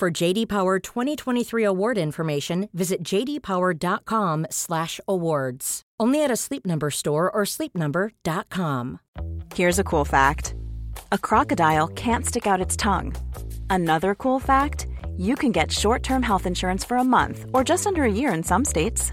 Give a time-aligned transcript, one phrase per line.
[0.00, 5.82] For JD Power 2023 award information, visit jdpower.com/awards.
[6.00, 9.00] Only at a Sleep Number store or sleepnumber.com.
[9.54, 10.54] Here's a cool fact.
[11.12, 13.14] A crocodile can't stick out its tongue.
[13.68, 14.86] Another cool fact,
[15.18, 18.42] you can get short-term health insurance for a month or just under a year in
[18.42, 19.12] some states.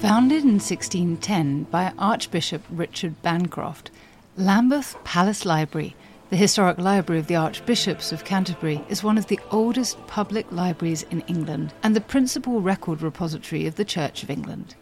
[0.00, 3.90] Founded in 1610 by Archbishop Richard Bancroft,
[4.36, 5.96] Lambeth Palace Library
[6.28, 11.04] the Historic Library of the Archbishops of Canterbury is one of the oldest public libraries
[11.04, 14.74] in England and the principal record repository of the Church of England.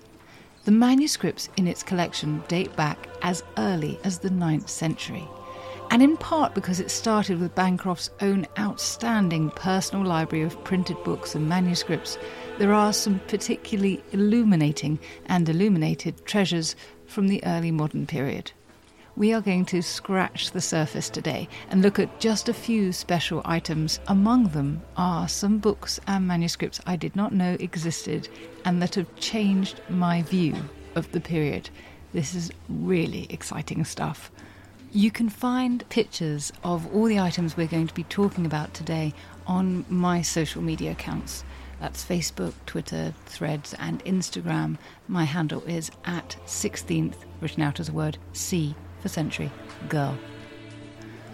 [0.64, 5.28] The manuscripts in its collection date back as early as the 9th century,
[5.90, 11.34] and in part because it started with Bancroft's own outstanding personal library of printed books
[11.34, 12.16] and manuscripts,
[12.58, 18.52] there are some particularly illuminating and illuminated treasures from the early modern period
[19.16, 23.42] we are going to scratch the surface today and look at just a few special
[23.44, 24.00] items.
[24.08, 28.28] Among them are some books and manuscripts I did not know existed
[28.64, 30.56] and that have changed my view
[30.96, 31.70] of the period.
[32.12, 34.32] This is really exciting stuff.
[34.90, 39.14] You can find pictures of all the items we're going to be talking about today
[39.46, 41.44] on my social media accounts.
[41.84, 44.78] That's Facebook, Twitter, Threads, and Instagram.
[45.06, 49.52] My handle is at 16th, written out as a word, C for century
[49.90, 50.16] girl.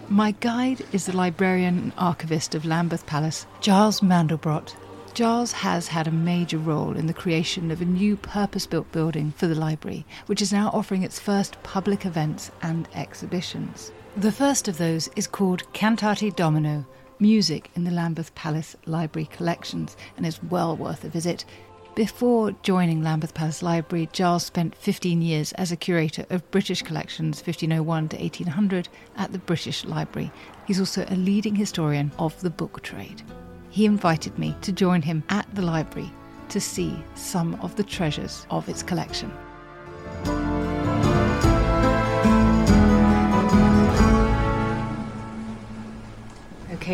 [0.09, 4.75] My guide is the librarian and archivist of Lambeth Palace, Giles Mandelbrote.
[5.13, 9.31] Giles has had a major role in the creation of a new purpose built building
[9.37, 13.93] for the library, which is now offering its first public events and exhibitions.
[14.17, 16.85] The first of those is called Cantate Domino
[17.21, 21.45] Music in the Lambeth Palace Library Collections and is well worth a visit.
[21.93, 27.37] Before joining Lambeth Palace Library, Giles spent 15 years as a curator of British collections
[27.37, 30.31] 1501 to 1800 at the British Library.
[30.65, 33.21] He's also a leading historian of the book trade.
[33.69, 36.11] He invited me to join him at the library
[36.49, 39.31] to see some of the treasures of its collection.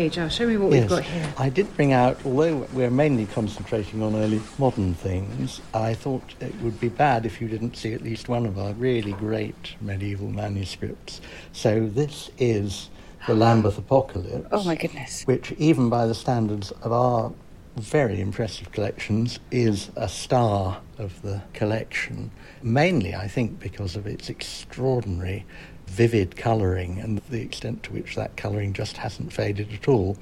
[0.06, 1.34] Joe, show me what yes, we've got here.
[1.36, 6.54] I did bring out, although we're mainly concentrating on early modern things, I thought it
[6.62, 10.28] would be bad if you didn't see at least one of our really great medieval
[10.28, 11.20] manuscripts.
[11.50, 12.90] So this is
[13.26, 14.46] the Lambeth Apocalypse.
[14.52, 15.24] Oh my goodness.
[15.24, 17.32] Which, even by the standards of our
[17.74, 22.30] very impressive collections, is a star of the collection.
[22.62, 25.44] Mainly, I think, because of its extraordinary
[25.88, 30.16] vivid colouring and the extent to which that colouring just hasn't faded at all.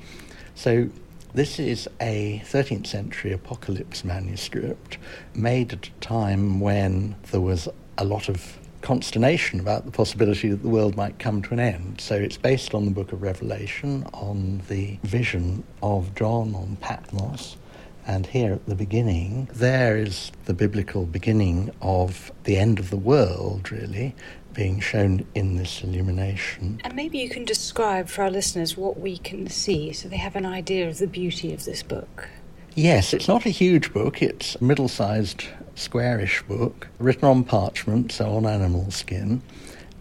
[0.54, 0.88] So
[1.34, 4.96] this is a 13th century apocalypse manuscript
[5.34, 7.68] made at a time when there was
[7.98, 12.00] a lot of consternation about the possibility that the world might come to an end.
[12.00, 17.56] So it's based on the book of Revelation, on the vision of John on Patmos.
[18.06, 22.96] And here at the beginning, there is the biblical beginning of the end of the
[22.96, 24.14] world, really,
[24.56, 26.80] being shown in this illumination.
[26.82, 30.34] And maybe you can describe for our listeners what we can see so they have
[30.34, 32.28] an idea of the beauty of this book.
[32.74, 35.44] Yes, it's not a huge book, it's a middle sized,
[35.74, 39.42] squarish book, written on parchment, so on animal skin.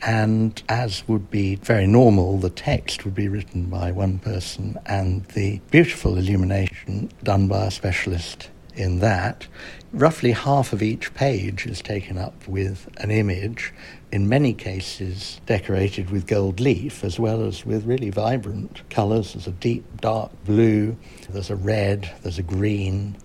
[0.02, 5.25] And as would be very normal, the text would be written by one person and
[5.30, 9.48] the beautiful illumination done by a specialist in that.
[9.94, 13.74] Roughly half of each page is taken up with an image,
[14.12, 19.33] in many cases decorated with gold leaf, as well as with really vibrant colours.
[19.33, 20.98] There's a deep dark blue,
[21.30, 23.18] there's a red, there's a green,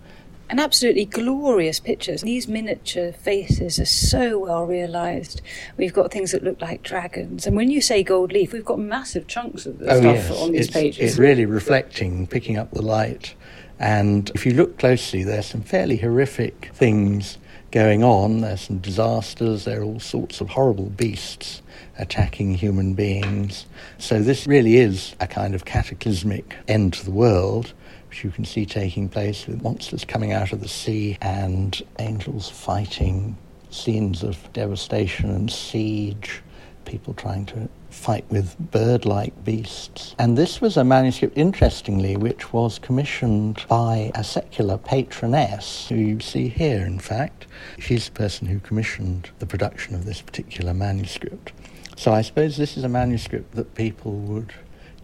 [0.51, 2.23] and absolutely glorious pictures.
[2.23, 5.41] These miniature faces are so well realised.
[5.77, 8.81] We've got things that look like dragons, and when you say gold leaf, we've got
[8.81, 10.43] massive chunks of the oh, stuff yes.
[10.43, 11.11] on these it's, pages.
[11.11, 13.35] It's really reflecting, picking up the light
[13.81, 17.39] And if you look closely, there's some fairly horrific things
[17.71, 18.43] going on.
[18.43, 21.63] There's some disasters, there are all sorts of horrible beasts
[21.99, 23.67] attacking human beings.
[23.99, 27.73] So this really is a kind of cataclysmic end to the world
[28.11, 32.49] which you can see taking place with monsters coming out of the sea and angels
[32.51, 33.39] fighting,
[33.71, 36.43] scenes of devastation and siege,
[36.87, 40.15] people trying to fight with bird like beasts.
[40.19, 46.21] And this was a manuscript, interestingly, which was commissioned by a secular patroness, who you
[46.21, 47.47] see here, in fact.
[47.79, 51.53] She's the person who commissioned the production of this particular manuscript.
[51.97, 54.55] So I suppose this is a manuscript that people would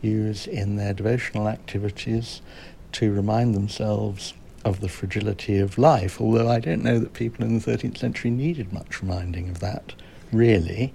[0.00, 2.40] use in their devotional activities
[2.92, 4.32] to remind themselves
[4.64, 8.30] of the fragility of life, although I don't know that people in the 13th century
[8.30, 9.94] needed much reminding of that,
[10.32, 10.92] really.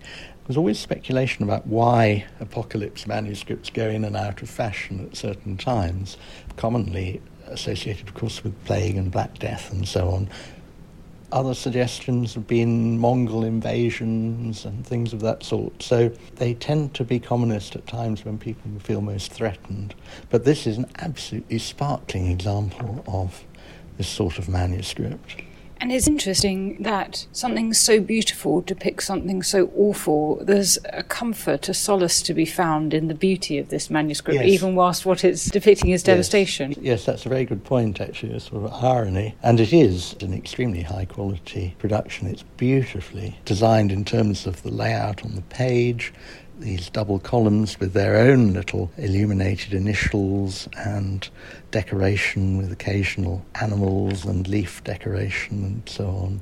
[0.48, 5.56] There's always speculation about why apocalypse manuscripts go in and out of fashion at certain
[5.56, 6.18] times,
[6.58, 10.30] commonly associated, of course, with plague and Black Death and so on.
[11.32, 15.82] Other suggestions have been Mongol invasions and things of that sort.
[15.82, 19.96] So they tend to be commonest at times when people feel most threatened.
[20.30, 23.46] But this is an absolutely sparkling example of
[23.98, 25.44] this sort of manuscript.
[25.82, 30.36] And it's interesting that something so beautiful depicts something so awful.
[30.36, 34.48] There's a comfort, a solace to be found in the beauty of this manuscript, yes.
[34.48, 36.74] even whilst what it's depicting is devastation.
[36.74, 36.80] Yes.
[36.82, 39.34] yes, that's a very good point, actually, a sort of irony.
[39.42, 42.28] And it is an extremely high quality production.
[42.28, 46.14] It's beautifully designed in terms of the layout on the page,
[46.60, 51.30] these double columns with their own little illuminated initials and
[51.72, 56.42] decoration with occasional animals and leaf decoration and so on.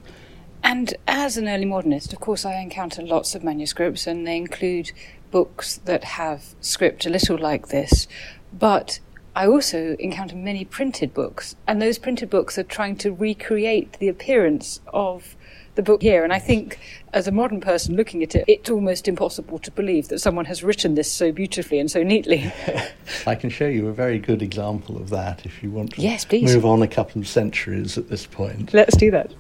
[0.64, 4.92] And as an early modernist, of course, I encounter lots of manuscripts, and they include
[5.32, 8.08] books that have script a little like this.
[8.52, 9.00] But
[9.36, 14.10] I also encounter many printed books, and those printed books are trying to recreate the
[14.10, 15.38] appearance of
[15.76, 16.24] the book here.
[16.26, 16.78] And I think,
[17.14, 20.64] as a modern person looking at it, it's almost impossible to believe that someone has
[20.64, 22.52] written this so beautifully and so neatly.
[23.28, 26.26] I can show you a very good example of that if you want to yes,
[26.26, 26.54] please.
[26.54, 28.74] move on a couple of centuries at this point.
[28.74, 29.32] Let's do that.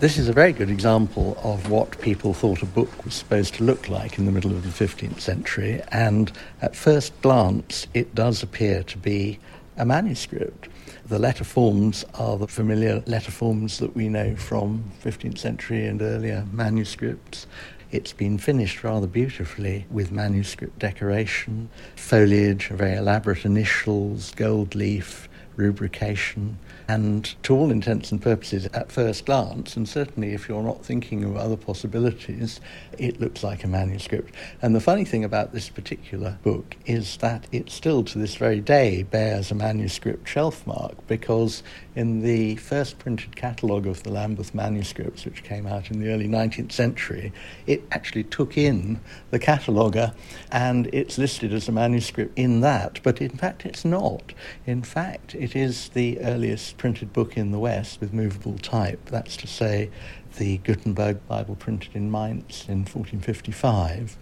[0.00, 3.64] This is a very good example of what people thought a book was supposed to
[3.64, 8.42] look like in the middle of the 15th century, and at first glance, it does
[8.42, 9.38] appear to be
[9.76, 10.68] a manuscript.
[11.06, 16.00] The letter forms are the familiar letter forms that we know from 15th century and
[16.00, 17.46] earlier manuscripts.
[17.92, 26.58] It's been finished rather beautifully with manuscript decoration, foliage, very elaborate initials, gold leaf, rubrication,
[26.88, 31.24] and to all intents and purposes, at first glance, and certainly if you're not thinking
[31.24, 32.60] of other possibilities,
[32.98, 34.34] it looks like a manuscript.
[34.60, 38.60] And the funny thing about this particular book is that it still to this very
[38.60, 41.62] day bears a manuscript shelf mark because
[41.96, 46.28] in the first printed catalogue of the Lambeth manuscripts, which came out in the early
[46.28, 47.32] 19th century,
[47.66, 49.00] it actually took in
[49.30, 50.10] the cataloguer uh,
[50.50, 54.32] and it's listed as a manuscript in that, but in fact it's not.
[54.66, 59.00] In fact, it is the earliest printed book in the West with movable type.
[59.06, 59.90] That's to say,
[60.36, 64.16] the Gutenberg Bible printed in Mainz in 1455.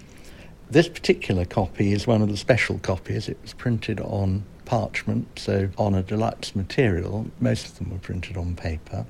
[0.71, 3.29] This particular copy is one of the special copies.
[3.29, 7.27] It was printed on parchment, so on a deluxe material.
[7.41, 9.07] Most of them were printed on paper.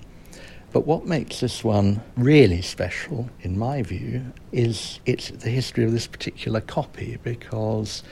[0.72, 5.92] But what makes this one really special, in my view, is it's the history of
[5.92, 8.02] this particular copy because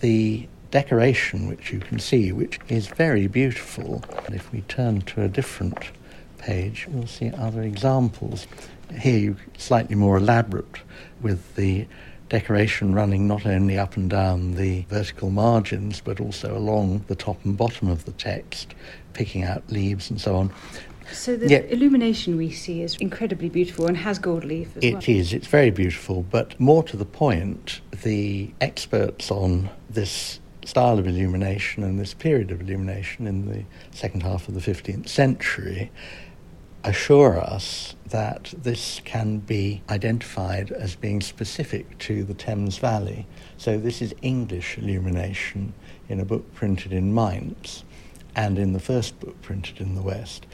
[0.00, 4.04] the decoration which you can see, which is very beautiful.
[4.26, 5.78] And if we turn to a different
[6.38, 8.46] page, we'll see other examples.
[8.98, 10.78] Here, slightly more elaborate
[11.22, 11.86] with the
[12.32, 17.44] decoration running not only up and down the vertical margins but also along the top
[17.44, 18.74] and bottom of the text,
[19.12, 20.50] picking out leaves and so on.
[21.12, 21.58] So the yeah.
[21.58, 25.02] illumination we see is incredibly beautiful and has gold leaf as It well.
[25.06, 25.34] is.
[25.34, 31.82] It's very beautiful, but more to the point, the experts on this style of illumination
[31.82, 33.62] and this period of illumination in the
[33.94, 35.90] second half of the 15th century
[36.84, 43.26] assure us that this can be identified as being specific to the Thames Valley.
[43.56, 45.72] So, this is English illumination
[46.08, 47.84] in a book printed in Mainz
[48.34, 50.46] and in the first book printed in the West.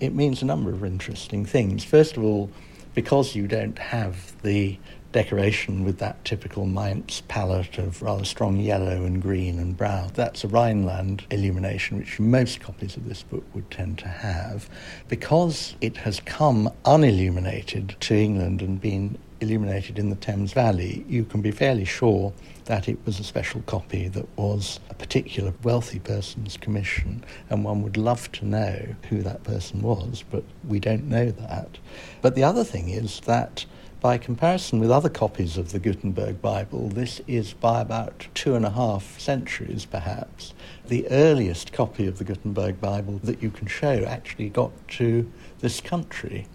[0.00, 1.84] It means a number of interesting things.
[1.84, 2.50] First of all,
[2.94, 4.78] because you don't have the
[5.12, 10.10] decoration with that typical Mainz palette of rather strong yellow and green and brown.
[10.14, 14.68] That's a Rhineland illumination, which most copies of this book would tend to have.
[15.08, 21.24] Because it has come unilluminated to England and been illuminated in the Thames Valley, you
[21.24, 22.32] can be fairly sure
[22.66, 27.82] that it was a special copy that was a particular wealthy person's commission, and one
[27.82, 31.76] would love to know who that person was, but we don't know that.
[32.22, 33.66] But the other thing is that
[34.02, 38.66] by comparison with other copies of the Gutenberg Bible, this is by about two and
[38.66, 40.54] a half centuries perhaps.
[40.88, 45.30] The earliest copy of the Gutenberg Bible that you can show actually got to
[45.60, 46.48] this country.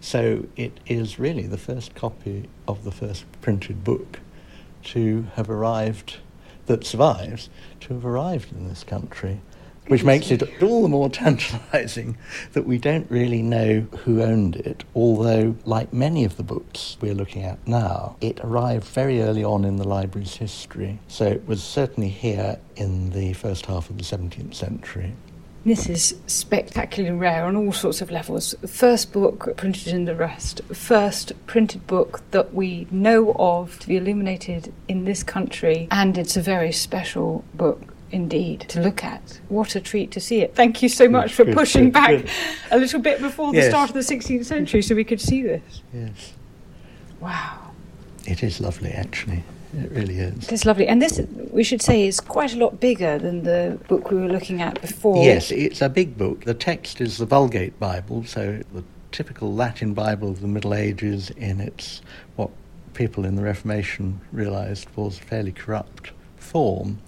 [0.00, 4.20] So it is really the first copy of the first printed book
[4.84, 6.16] to have arrived,
[6.64, 7.50] that survives,
[7.80, 9.42] to have arrived in this country
[9.88, 12.16] which makes it all the more tantalising
[12.52, 17.14] that we don't really know who owned it, although, like many of the books we're
[17.14, 20.98] looking at now, it arrived very early on in the library's history.
[21.08, 25.14] So it was certainly here in the first half of the 17th century.
[25.66, 28.54] This is spectacularly rare on all sorts of levels.
[28.68, 33.96] First book printed in the Rust, first printed book that we know of to be
[33.96, 39.40] illuminated in this country, and it's a very special book indeed to look at.
[39.48, 40.54] What a treat to see it.
[40.54, 42.24] Thank you so much for pushing back
[42.70, 43.68] a little bit before the yes.
[43.68, 45.82] start of the 16th century so we could see this.
[45.92, 46.34] Yes.
[47.20, 47.72] Wow.
[48.26, 49.42] It is lovely, actually.
[49.76, 50.44] It really is.
[50.44, 50.86] It is lovely.
[50.86, 51.20] And this,
[51.50, 54.80] we should say, is quite a lot bigger than the book we were looking at
[54.80, 55.22] before.
[55.24, 56.44] Yes, it's a big book.
[56.44, 61.30] The text is the Vulgate Bible, so the typical Latin Bible of the Middle Ages
[61.30, 62.02] in its
[62.36, 62.50] what
[62.94, 66.98] people in the Reformation realised was fairly corrupt form.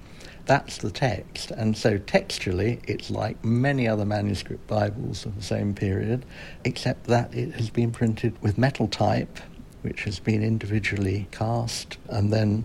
[0.48, 1.50] That's the text.
[1.50, 6.24] And so textually, it's like many other manuscript Bibles of the same period,
[6.64, 9.40] except that it has been printed with metal type,
[9.82, 12.64] which has been individually cast and then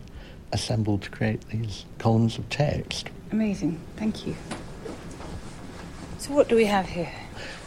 [0.53, 3.09] assembled to create these columns of text.
[3.33, 3.77] Amazing.
[3.97, 4.37] Thank you.
[6.19, 7.11] So, what do we have here?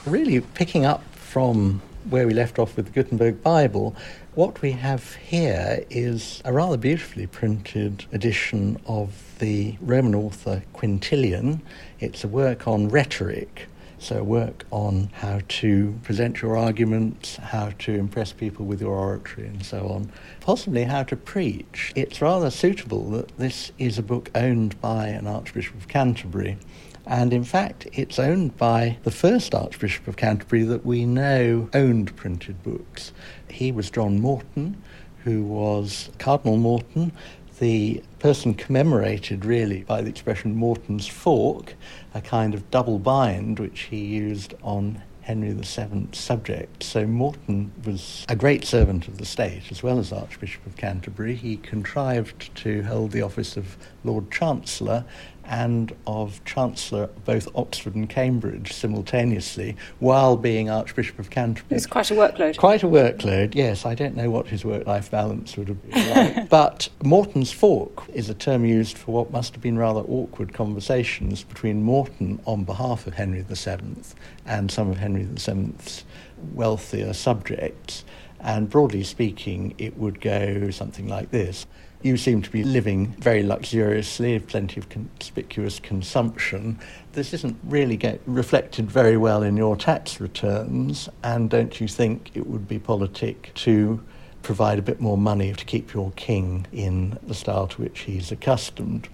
[0.06, 3.94] Really, picking up from where we left off with the Gutenberg Bible,
[4.36, 11.62] what we have here is a rather beautifully printed edition of the Roman author Quintilian.
[12.00, 13.66] It's a work on rhetoric,
[13.98, 18.94] so a work on how to present your arguments, how to impress people with your
[18.94, 20.12] oratory, and so on.
[20.42, 21.94] Possibly how to preach.
[21.96, 26.58] It's rather suitable that this is a book owned by an Archbishop of Canterbury.
[27.06, 32.16] And in fact, it's owned by the first Archbishop of Canterbury that we know owned
[32.16, 33.12] printed books.
[33.48, 34.82] He was John Morton,
[35.22, 37.12] who was Cardinal Morton,
[37.60, 41.74] the person commemorated really by the expression Morton's fork,
[42.12, 46.84] a kind of double bind which he used on Henry VII's subject.
[46.84, 51.34] So Morton was a great servant of the state as well as Archbishop of Canterbury.
[51.34, 55.04] He contrived to hold the office of Lord Chancellor
[55.48, 61.76] and of Chancellor both Oxford and Cambridge simultaneously while being Archbishop of Canterbury.
[61.76, 62.56] It's quite a workload.
[62.56, 63.86] Quite a workload, yes.
[63.86, 66.48] I don't know what his work life balance would have been like.
[66.48, 71.44] but Morton's Fork is a term used for what must have been rather awkward conversations
[71.44, 74.02] between Morton on behalf of Henry VII
[74.44, 76.04] and some of Henry VII's
[76.52, 78.04] wealthier subjects.
[78.40, 81.66] And broadly speaking, it would go something like this
[82.06, 86.78] you seem to be living very luxuriously, plenty of conspicuous consumption.
[87.12, 92.30] This isn't really get reflected very well in your tax returns, and don't you think
[92.34, 94.02] it would be politic to
[94.42, 98.30] provide a bit more money to keep your king in the style to which he's
[98.30, 99.08] accustomed?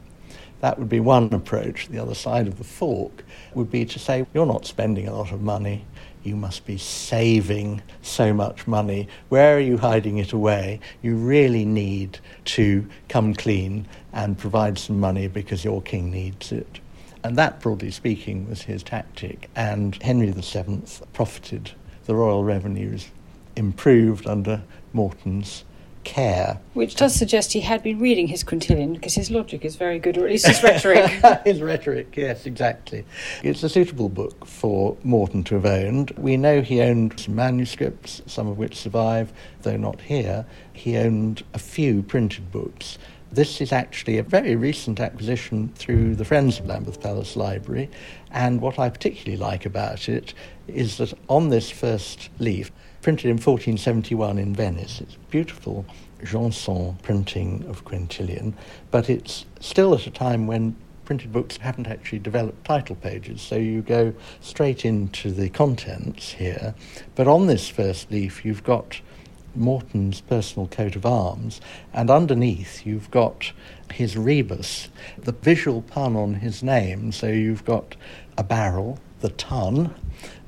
[0.63, 1.89] That would be one approach.
[1.89, 5.31] The other side of the fork would be to say, you're not spending a lot
[5.31, 5.85] of money
[6.25, 9.09] you must be saving so much money.
[9.29, 10.81] Where are you hiding it away?
[11.03, 16.81] You really need to come clean and provide some money because your king needs it.
[17.25, 19.49] And that, broadly speaking, was his tactic.
[19.55, 21.73] And Henry VII profited.
[22.05, 23.09] The royal revenues
[23.57, 25.65] improved under Morton's
[26.05, 26.61] care.
[26.75, 30.19] Which does suggest he had been reading his Quintilian because his logic is very good,
[30.19, 31.11] or at least his rhetoric.
[31.45, 33.05] his rhetoric, yes, exactly.
[33.43, 36.11] It's a suitable book for Morton to have owned.
[36.13, 39.33] We know he owned some manuscripts, some of which survive,
[39.63, 40.47] though not here.
[40.73, 42.99] He owned a few printed books.
[43.33, 47.89] This is actually a very recent acquisition through the Friends of Lambeth Palace Library,
[48.31, 50.35] and what I particularly like about it
[50.69, 52.71] is that on this first leaf,
[53.03, 55.01] printed in 1471 in Venice.
[55.01, 55.85] It's a beautiful
[56.25, 58.55] Jenson printing of Quintilian,
[58.93, 63.57] but it's still at a time when printed books haven't actually developed title pages, so
[63.57, 66.77] you go straight into the contents here.
[67.17, 69.01] But on this first leaf, you've got
[69.57, 71.61] Morton's personal coat of arms,
[71.93, 73.51] and underneath you've got
[73.93, 77.11] his rebus, the visual pun on his name.
[77.11, 77.97] So you've got
[78.39, 79.93] a barrel, the ton,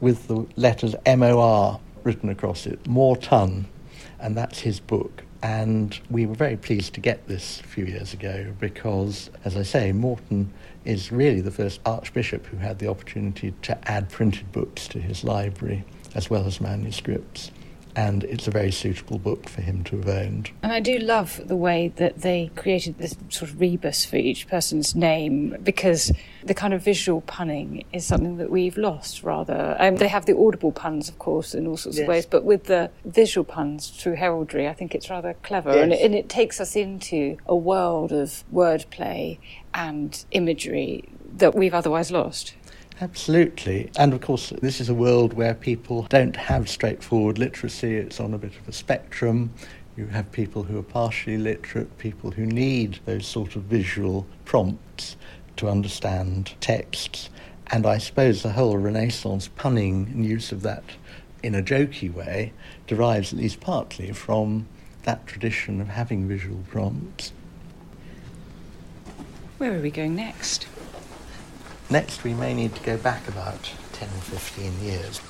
[0.00, 3.66] with the letters M O R written across it, more ton.
[4.20, 5.24] and that's his book.
[5.42, 9.62] And we were very pleased to get this a few years ago because, as I
[9.62, 10.52] say, Morton
[10.84, 15.24] is really the first archbishop who had the opportunity to add printed books to his
[15.24, 15.84] library
[16.14, 17.50] as well as manuscripts
[17.96, 20.50] and it's a very suitable book for him to have owned.
[20.62, 24.48] And I do love the way that they created this sort of rebus for each
[24.48, 29.76] person's name because the kind of visual punning is something that we've lost rather.
[29.78, 32.02] Um, they have the audible puns, of course, in all sorts yes.
[32.02, 35.82] of ways, but with the visual puns through heraldry, I think it's rather clever yes.
[35.82, 39.38] and, it, and it takes us into a world of wordplay
[39.72, 41.04] and imagery
[41.36, 42.54] that we've otherwise lost.
[43.00, 43.90] Absolutely.
[43.96, 48.34] And of course, this is a world where people don't have straightforward literacy, it's on
[48.34, 49.52] a bit of a spectrum.
[49.96, 55.16] You have people who are partially literate, people who need those sort of visual prompts
[55.56, 57.30] to understand texts.
[57.68, 60.84] And I suppose the whole Renaissance punning and use of that
[61.42, 62.52] in a jokey way
[62.86, 64.66] derives at least partly from
[65.02, 67.32] that tradition of having visual prompts.
[69.58, 70.66] Where are we going next?
[71.90, 75.20] Next, we may need to go back about 10 or 15 years.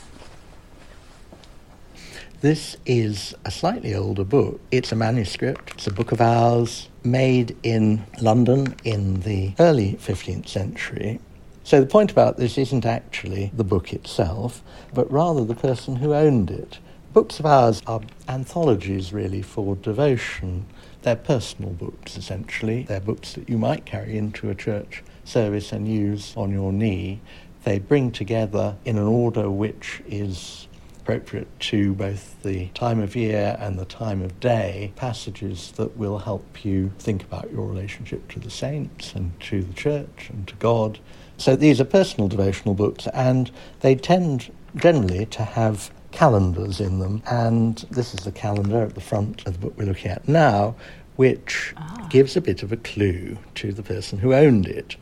[2.42, 4.60] This is a slightly older book.
[4.70, 10.46] It's a manuscript, it's a book of hours made in London in the early 15th
[10.46, 11.20] century.
[11.64, 16.14] So the point about this isn't actually the book itself, but rather the person who
[16.14, 16.78] owned it.
[17.14, 20.66] Books of hours are anthologies, really, for devotion.
[21.02, 22.82] They're personal books, essentially.
[22.82, 27.20] They're books that you might carry into a church service and use on your knee,
[27.64, 30.68] they bring together in an order which is
[31.04, 36.18] appropriate to both the time of year and the time of day passages that will
[36.18, 40.54] help you think about your relationship to the saints and to the church and to
[40.54, 40.98] God.
[41.36, 43.50] So these are personal devotional books and
[43.80, 49.00] they tend generally to have calendars in them and this is the calendar at the
[49.00, 50.74] front of the book we're looking at now
[51.16, 52.06] which ah.
[52.08, 54.96] gives a bit of a clue to the person who owned it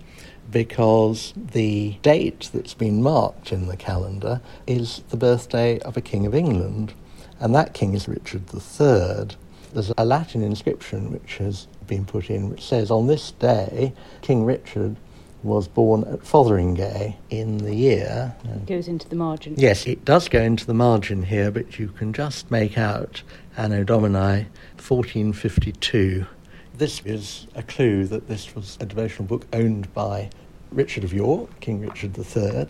[0.52, 6.26] because the date that's been marked in the calendar is the birthday of a king
[6.26, 6.94] of England,
[7.40, 9.36] and that king is Richard III.
[9.72, 14.44] There's a Latin inscription which has been put in which says, On this day, King
[14.44, 14.96] Richard
[15.42, 18.34] was born at Fotheringay in the year.
[18.44, 19.54] It goes into the margin.
[19.56, 23.22] Yes, it does go into the margin here, but you can just make out
[23.56, 24.46] Anno Domini
[24.76, 26.26] 1452.
[26.74, 30.30] This is a clue that this was a devotional book owned by
[30.70, 32.66] Richard of York, King Richard III.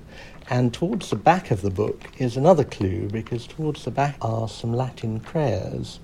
[0.51, 4.49] And towards the back of the book is another clue because towards the back are
[4.49, 6.01] some Latin prayers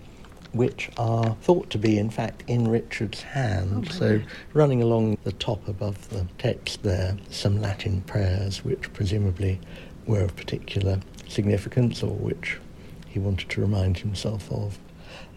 [0.53, 3.89] which are thought to be, in fact, in Richard's hand.
[3.91, 4.21] Oh, so,
[4.53, 9.61] running along the top above the text there, some Latin prayers which presumably
[10.07, 12.59] were of particular significance or which
[13.09, 14.79] he wanted to remind himself of.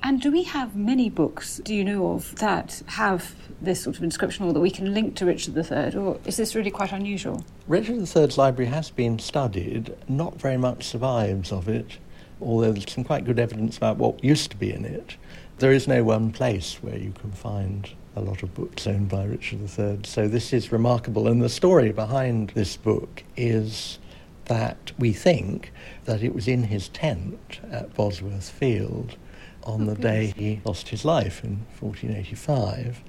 [0.04, 4.04] And do we have many books, do you know of, that have this sort of
[4.04, 7.46] inscription or that we can link to Richard III, or is this really quite unusual?
[7.68, 9.96] Richard III's library has been studied.
[10.08, 12.00] Not very much survives of it,
[12.42, 15.18] although there's some quite good evidence about what used to be in it.
[15.60, 19.26] There is no one place where you can find a lot of books owned by
[19.26, 21.28] Richard III, so this is remarkable.
[21.28, 24.00] And the story behind this book is
[24.46, 25.72] that we think
[26.06, 29.16] that it was in his tent at Bosworth Field
[29.63, 33.02] on the day he lost his life in 1485.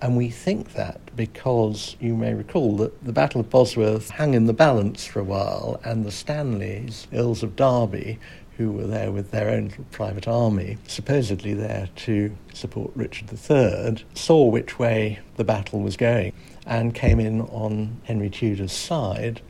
[0.00, 4.44] And we think that because you may recall that the Battle of Bosworth hung in
[4.46, 8.18] the balance for a while, and the Stanleys, Earls of Derby,
[8.58, 14.44] who were there with their own private army, supposedly there to support Richard III, saw
[14.44, 16.32] which way the battle was going
[16.66, 19.40] and came in on Henry Tudor's side.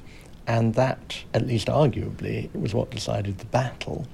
[0.46, 4.06] And that, at least arguably, was what decided the battle.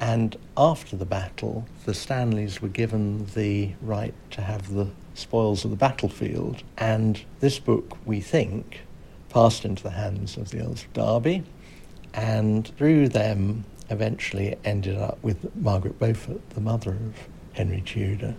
[0.00, 5.70] And after the battle, the Stanleys were given the right to have the spoils of
[5.70, 6.62] the battlefield.
[6.78, 8.80] And this book, we think,
[9.28, 11.44] passed into the hands of the Earls of Derby,
[12.14, 18.34] and through them eventually ended up with Margaret Beaufort, the mother of Henry Tudor.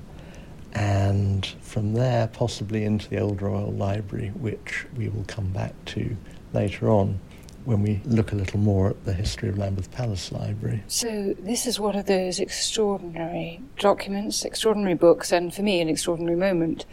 [0.74, 6.16] And from there, possibly into the Old Royal Library, which we will come back to
[6.54, 7.20] later on
[7.66, 10.84] when we look a little more at the history of Lambeth Palace Library.
[10.88, 16.38] So, this is one of those extraordinary documents, extraordinary books, and for me, an extraordinary
[16.38, 16.86] moment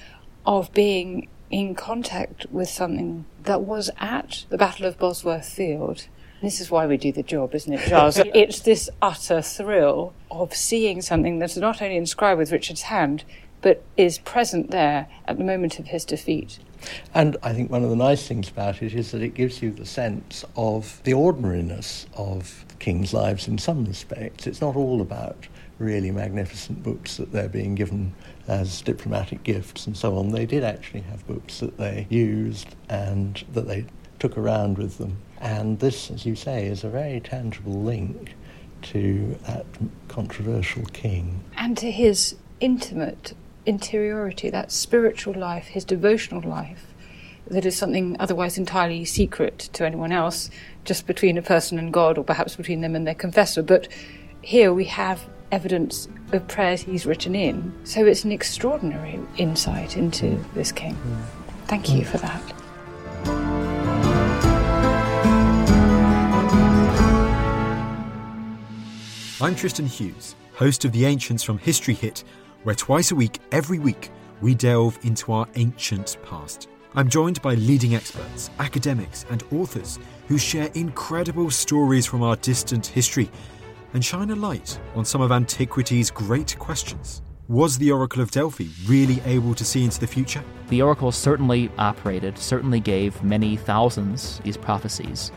[0.47, 6.07] of being in contact with something that was at the Battle of Bosworth Field.
[6.43, 8.19] This is why we do the job, isn't it, Charles?
[8.35, 13.25] it's this utter thrill of seeing something that's not only inscribed with Richard's hand,
[13.61, 16.59] but is present there at the moment of his defeat.
[17.15, 19.73] And I think one of the nice things about it is that it gives you
[19.73, 24.47] the sense of the ordinariness of kings' lives in some respects.
[24.47, 28.15] It's not all about really magnificent books that they're being given
[28.47, 30.31] as diplomatic gifts and so on.
[30.31, 33.87] They did actually have books that they used and that they
[34.19, 35.19] took around with them.
[35.41, 38.35] And this, as you say, is a very tangible link
[38.83, 39.67] to that
[40.09, 41.45] controversial king.
[41.57, 43.35] And to his intimate
[43.69, 46.95] interiority, that spiritual life, his devotional life,
[47.47, 50.49] that is something otherwise entirely secret to anyone else,
[50.85, 53.63] just between a person and God, or perhaps between them and their confessor.
[53.63, 53.87] But
[54.41, 57.73] here we have evidence of prayers he's written in.
[57.85, 60.97] So it's an extraordinary insight into this king.
[61.67, 62.43] Thank you for that.
[69.41, 72.25] I'm Tristan Hughes, host of The Ancients from History Hit,
[72.63, 76.69] where twice a week, every week, we delve into our ancient past.
[76.95, 82.87] I'm joined by leading experts, academics, and authors who share incredible stories from our distant
[82.87, 83.31] history
[83.95, 87.23] and shine a light on some of antiquity's great questions.
[87.49, 90.45] Was the Oracle of Delphi really able to see into the future?
[90.69, 95.33] The Oracle certainly operated, certainly gave many thousands these prophecies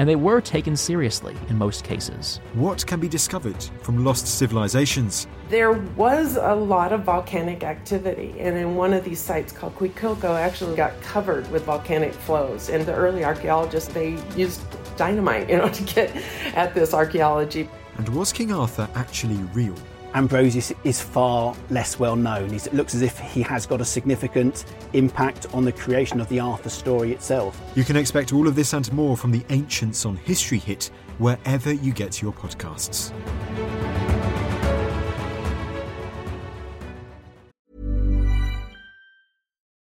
[0.00, 2.40] and they were taken seriously in most cases.
[2.54, 5.26] What can be discovered from lost civilizations?
[5.50, 10.40] There was a lot of volcanic activity, and in one of these sites called Cuicuilco
[10.40, 12.70] actually got covered with volcanic flows.
[12.70, 14.62] And the early archaeologists they used
[14.96, 16.16] dynamite, you know, to get
[16.54, 17.68] at this archaeology.
[17.98, 19.74] And was King Arthur actually real?
[20.14, 22.52] Ambrosius is far less well known.
[22.52, 26.40] It looks as if he has got a significant impact on the creation of the
[26.40, 27.60] Arthur story itself.
[27.76, 31.72] You can expect all of this and more from the Ancients on History Hit wherever
[31.72, 33.12] you get your podcasts.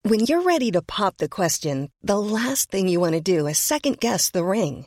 [0.03, 3.59] When you're ready to pop the question, the last thing you want to do is
[3.59, 4.87] second guess the ring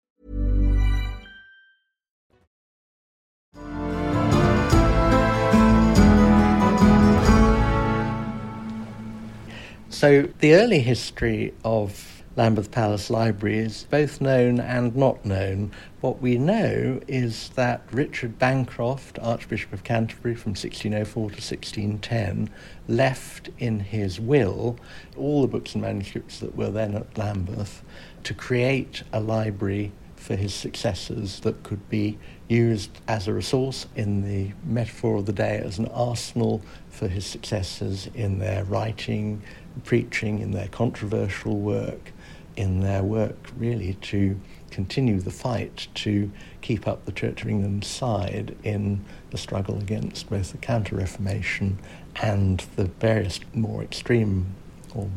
[9.91, 15.73] So, the early history of Lambeth Palace Library is both known and not known.
[15.99, 22.49] What we know is that Richard Bancroft, Archbishop of Canterbury from 1604 to 1610,
[22.87, 24.77] left in his will
[25.17, 27.83] all the books and manuscripts that were then at Lambeth
[28.23, 34.21] to create a library for his successors that could be used as a resource in
[34.23, 39.41] the metaphor of the day as an arsenal for his successors in their writing,
[39.83, 42.11] preaching, in their controversial work
[42.55, 46.31] in their work really to continue the fight to
[46.61, 51.79] keep up the Church of England's side in the struggle against both the Counter Reformation
[52.21, 54.55] and the various more extreme
[54.95, 55.09] or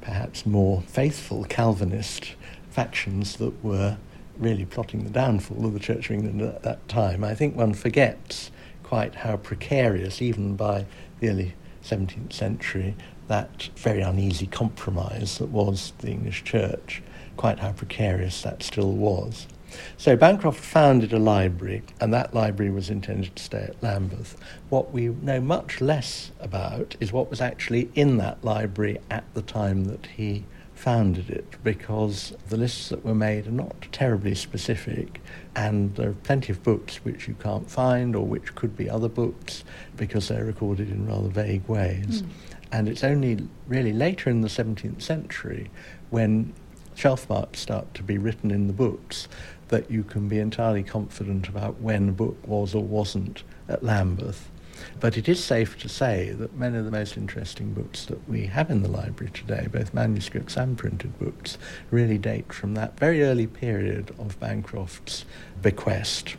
[0.00, 2.34] perhaps more faithful Calvinist
[2.70, 3.96] factions that were
[4.38, 7.24] really plotting the downfall of the Church of England at that time.
[7.24, 8.50] I think one forgets
[8.82, 10.86] quite how precarious, even by
[11.20, 12.94] the early 17th century,
[13.28, 17.02] that very uneasy compromise that was the English church,
[17.36, 19.46] quite how precarious that still was.
[19.96, 24.36] So Bancroft founded a library, and that library was intended to stay at Lambeth.
[24.68, 29.42] What we know much less about is what was actually in that library at the
[29.42, 30.44] time that he
[30.76, 35.22] founded it because the lists that were made are not terribly specific
[35.54, 39.08] and there are plenty of books which you can't find or which could be other
[39.08, 39.64] books
[39.96, 42.22] because they're recorded in rather vague ways.
[42.22, 42.28] Mm.
[42.76, 45.70] And it's only really later in the 17th century
[46.10, 46.52] when
[46.94, 49.28] shelf marks start to be written in the books
[49.68, 54.50] that you can be entirely confident about when a book was or wasn't at Lambeth.
[55.00, 58.44] But it is safe to say that many of the most interesting books that we
[58.44, 61.56] have in the library today, both manuscripts and printed books,
[61.90, 65.24] really date from that very early period of Bancroft's
[65.62, 66.36] bequest.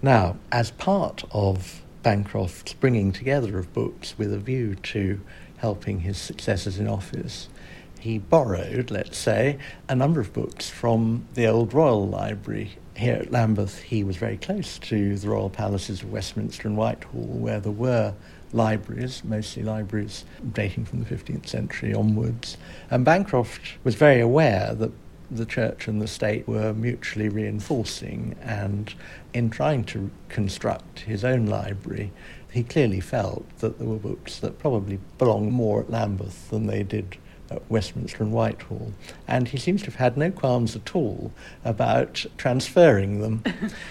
[0.00, 5.20] Now, as part of Bancroft's bringing together of books with a view to
[5.56, 7.48] helping his successors in office,
[7.98, 12.78] he borrowed, let's say, a number of books from the old Royal Library.
[12.94, 17.22] Here at Lambeth, he was very close to the royal palaces of Westminster and Whitehall,
[17.22, 18.14] where there were
[18.52, 22.56] libraries, mostly libraries dating from the 15th century onwards.
[22.88, 24.92] And Bancroft was very aware that
[25.28, 28.94] the church and the state were mutually reinforcing, and
[29.36, 32.10] in trying to construct his own library,
[32.50, 36.82] he clearly felt that there were books that probably belonged more at Lambeth than they
[36.82, 37.18] did
[37.50, 38.94] at Westminster and Whitehall,
[39.28, 41.32] and he seems to have had no qualms at all
[41.66, 43.44] about transferring them.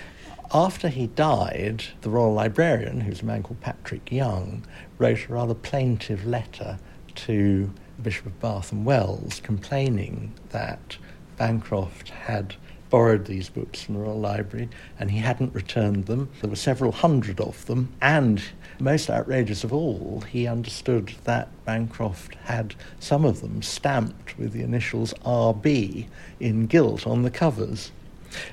[0.53, 4.65] After he died, the royal librarian, who's a man called Patrick Young,
[4.97, 6.79] wrote a rather plaintive letter
[7.13, 10.97] to the Bishop of Bath and Wells complaining that
[11.37, 12.55] Bancroft had
[12.95, 16.29] borrowed these books from the Royal Library and he hadn't returned them.
[16.39, 18.41] There were several hundred of them, and
[18.79, 24.63] most outrageous of all, he understood that Bancroft had some of them stamped with the
[24.63, 26.07] initials RB
[26.39, 27.91] in gilt on the covers.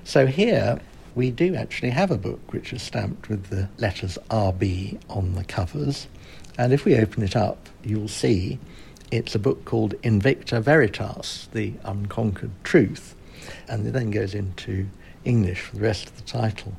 [0.02, 0.80] So here
[1.14, 5.44] we do actually have a book which is stamped with the letters RB on the
[5.44, 6.08] covers,
[6.58, 8.58] and if we open it up, you'll see
[9.12, 13.14] it's a book called Invicta Veritas, The Unconquered Truth,
[13.68, 14.88] and it then goes into
[15.24, 16.74] English for the rest of the title,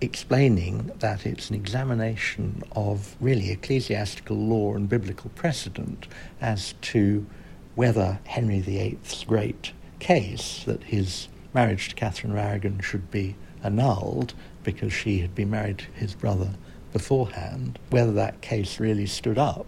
[0.00, 6.06] explaining that it's an examination of really ecclesiastical law and biblical precedent
[6.40, 7.26] as to
[7.74, 14.34] whether Henry VIII's great case that his marriage to Catherine of Aragon should be annulled
[14.64, 16.50] because she had been married to his brother
[16.92, 19.66] beforehand, whether that case really stood up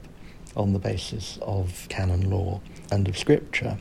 [0.57, 3.79] on the basis of canon law and of scripture.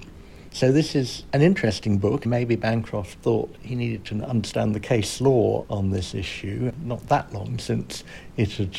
[0.54, 2.26] So this is an interesting book.
[2.26, 6.72] Maybe Bancroft thought he needed to understand the case law on this issue.
[6.84, 8.04] Not that long since
[8.36, 8.78] it had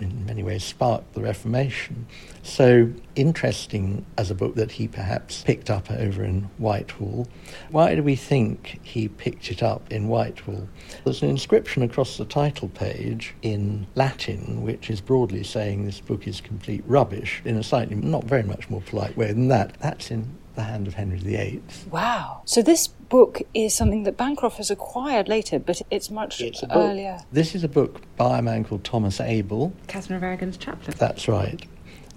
[0.00, 2.06] in many ways sparked the Reformation.
[2.42, 7.26] So interesting as a book that he perhaps picked up over in Whitehall.
[7.70, 10.68] Why do we think he picked it up in Whitehall?
[11.04, 16.26] There's an inscription across the title page in Latin, which is broadly saying this book
[16.26, 19.78] is complete rubbish in a slightly not very much more polite way than that.
[19.80, 21.62] That's in the hand of Henry VIII.
[21.90, 22.42] Wow.
[22.44, 27.20] So this book is something that Bancroft has acquired later, but it's much it's earlier.
[27.32, 29.72] This is a book by a man called Thomas Abel.
[29.88, 30.96] Catherine of Aragon's chaplain.
[30.98, 31.66] That's right.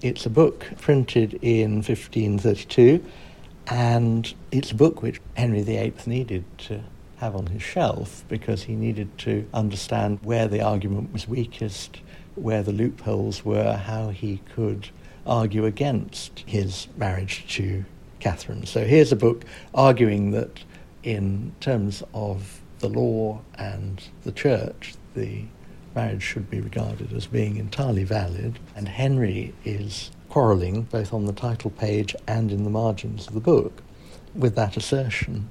[0.00, 3.04] It's a book printed in 1532,
[3.66, 6.82] and it's a book which Henry VIII needed to
[7.16, 12.00] have on his shelf because he needed to understand where the argument was weakest,
[12.36, 14.88] where the loopholes were, how he could
[15.26, 17.84] argue against his marriage to
[18.20, 18.66] Catherine.
[18.66, 20.60] So here's a book arguing that,
[21.02, 25.44] in terms of the law and the church, the
[25.94, 31.32] marriage should be regarded as being entirely valid, and Henry is quarrelling both on the
[31.32, 33.82] title page and in the margins of the book
[34.34, 35.48] with that assertion.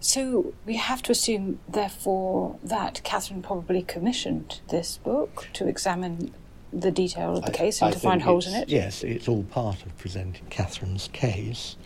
[0.00, 6.34] So we have to assume, therefore, that Catherine probably commissioned this book to examine
[6.72, 8.68] the detail of the case and I to find holes in it?
[8.68, 11.76] Yes, it's all part of presenting Catherine's case.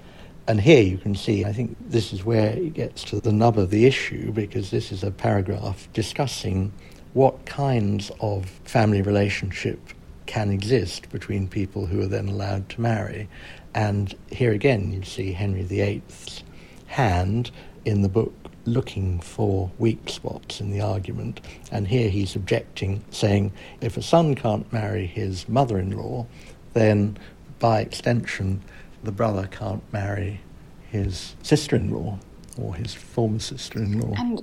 [0.50, 3.56] And here you can see, I think this is where it gets to the nub
[3.56, 6.72] of the issue because this is a paragraph discussing
[7.12, 9.78] what kinds of family relationship
[10.26, 13.28] can exist between people who are then allowed to marry.
[13.76, 16.42] And here again, you see Henry VIII's
[16.86, 17.52] hand
[17.84, 18.34] in the book
[18.64, 21.40] looking for weak spots in the argument.
[21.70, 26.26] And here he's objecting, saying if a son can't marry his mother in law,
[26.72, 27.18] then
[27.60, 28.62] by extension,
[29.02, 30.40] the brother can't marry
[30.88, 32.18] his sister in law
[32.58, 34.14] or his former sister in law.
[34.18, 34.42] And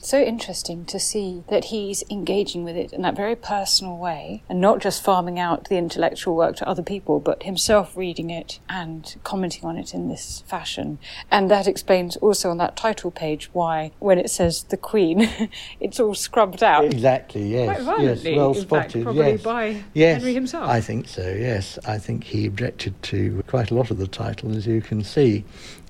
[0.00, 4.60] so interesting to see that he's engaging with it in that very personal way and
[4.60, 9.16] not just farming out the intellectual work to other people, but himself reading it and
[9.24, 10.98] commenting on it in this fashion.
[11.30, 15.28] And that explains also on that title page why, when it says the Queen,
[15.80, 16.84] it's all scrubbed out.
[16.84, 17.66] Exactly, yes.
[17.66, 18.92] Quite violently, yes, well spotted.
[18.92, 19.42] fact, probably yes.
[19.42, 20.68] by yes, Henry himself.
[20.68, 21.78] I think so, yes.
[21.86, 25.44] I think he objected to quite a lot of the title, as you can see.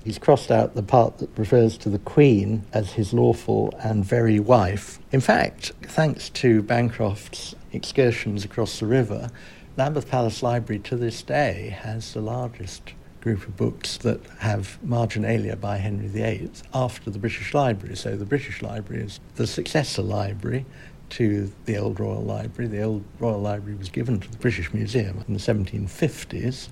[0.09, 4.39] He's crossed out the part that refers to the Queen as his lawful and very
[4.39, 4.97] wife.
[5.11, 9.29] In fact, thanks to Bancroft's excursions across the river,
[9.77, 15.55] Lambeth Palace Library to this day has the largest group of books that have marginalia
[15.55, 17.95] by Henry VIII after the British Library.
[17.95, 20.65] So the British Library is the successor library
[21.09, 22.67] to the Old Royal Library.
[22.67, 26.69] The Old Royal Library was given to the British Museum in the 1750s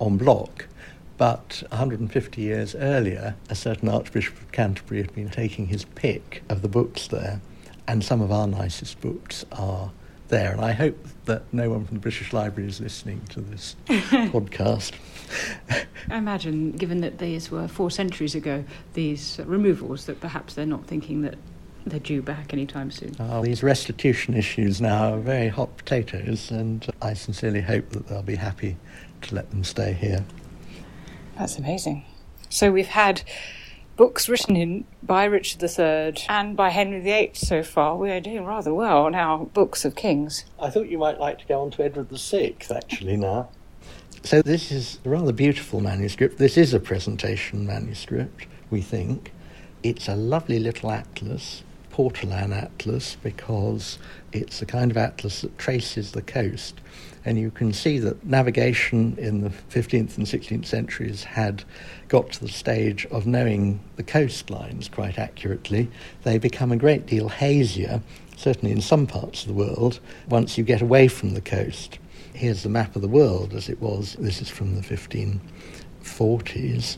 [0.00, 0.66] en bloc.
[1.18, 6.62] But 150 years earlier, a certain Archbishop of Canterbury had been taking his pick of
[6.62, 7.40] the books there,
[7.88, 9.90] and some of our nicest books are
[10.28, 10.52] there.
[10.52, 14.92] And I hope that no one from the British Library is listening to this podcast.
[16.08, 20.86] I imagine, given that these were four centuries ago, these removals, that perhaps they're not
[20.86, 21.34] thinking that
[21.84, 23.16] they're due back anytime soon.
[23.42, 28.36] These restitution issues now are very hot potatoes, and I sincerely hope that they'll be
[28.36, 28.76] happy
[29.22, 30.24] to let them stay here.
[31.38, 32.04] That's amazing.
[32.50, 33.22] So we've had
[33.96, 37.96] books written in by Richard III and by Henry VIII so far.
[37.96, 40.44] We are doing rather well on our books of kings.
[40.60, 43.50] I thought you might like to go on to Edward VI, actually, now.
[44.24, 46.38] So this is a rather beautiful manuscript.
[46.38, 49.32] This is a presentation manuscript, we think.
[49.84, 53.98] It's a lovely little atlas, Portolan atlas, because
[54.32, 56.80] it's the kind of atlas that traces the coast.
[57.28, 61.62] And you can see that navigation in the 15th and 16th centuries had
[62.08, 65.90] got to the stage of knowing the coastlines quite accurately.
[66.22, 68.00] They become a great deal hazier,
[68.38, 71.98] certainly in some parts of the world, once you get away from the coast.
[72.32, 74.16] Here's the map of the world as it was.
[74.18, 76.96] This is from the 1540s.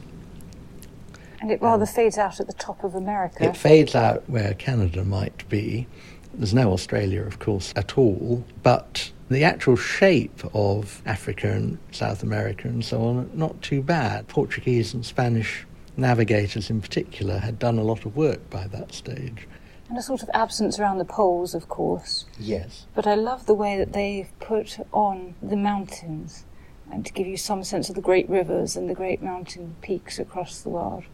[1.40, 3.42] And it rather um, fades out at the top of America.
[3.42, 5.88] It fades out where Canada might be.
[6.32, 12.22] There's no Australia, of course, at all, but the actual shape of Africa and South
[12.22, 14.26] America and so on, not too bad.
[14.26, 15.66] Portuguese and Spanish
[15.96, 19.46] navigators in particular had done a lot of work by that stage.
[19.88, 22.26] And a sort of absence around the poles, of course.
[22.38, 22.86] Yes.
[22.94, 26.44] But I love the way that they've put on the mountains
[26.90, 30.18] and to give you some sense of the great rivers and the great mountain peaks
[30.18, 31.04] across the world.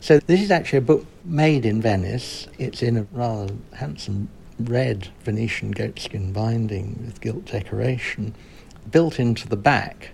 [0.00, 2.46] So this is actually a book made in Venice.
[2.58, 4.28] It's in a rather handsome
[4.58, 8.34] red Venetian goatskin binding with gilt decoration.
[8.90, 10.10] Built into the back,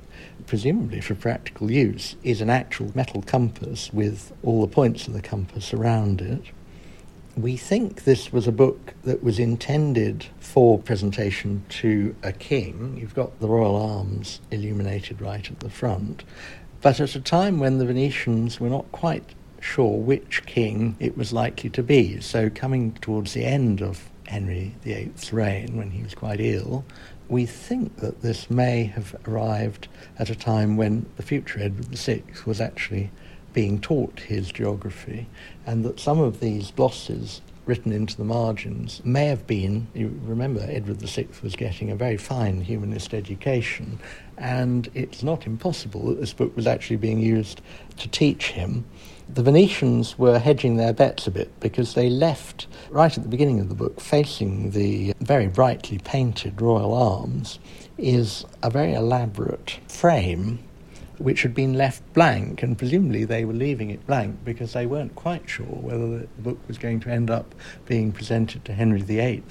[0.46, 5.22] presumably for practical use, is an actual metal compass with all the points of the
[5.22, 6.42] compass around it.
[7.36, 12.98] We think this was a book that was intended for presentation to a king.
[13.00, 16.24] You've got the royal arms illuminated right at the front,
[16.82, 21.32] but at a time when the Venetians were not quite sure which king it was
[21.32, 22.20] likely to be.
[22.20, 26.86] So, coming towards the end of Henry VIII's reign, when he was quite ill,
[27.28, 32.22] we think that this may have arrived at a time when the future Edward VI
[32.46, 33.10] was actually
[33.52, 35.26] being taught his geography,
[35.66, 40.66] and that some of these glosses written into the margins may have been, you remember,
[40.66, 44.00] Edward VI was getting a very fine humanist education,
[44.38, 47.60] and it's not impossible that this book was actually being used
[47.98, 48.86] to teach him.
[49.34, 53.60] The Venetians were hedging their bets a bit because they left, right at the beginning
[53.60, 57.58] of the book, facing the very brightly painted royal arms,
[57.96, 60.58] is a very elaborate frame
[61.16, 65.14] which had been left blank, and presumably they were leaving it blank because they weren't
[65.14, 67.54] quite sure whether the book was going to end up
[67.86, 69.42] being presented to Henry VIII